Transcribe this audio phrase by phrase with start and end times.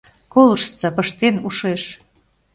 [0.33, 1.83] Колыштса, пыштен ушеш